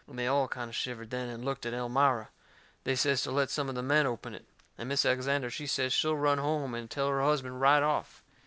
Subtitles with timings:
[0.07, 2.29] And they all kind o' shivered then, and looked at Elmira.
[2.85, 4.45] They says to let some of the men open it.
[4.75, 8.23] And Mis' Alexander, she says she'll run home and tell her husband right off.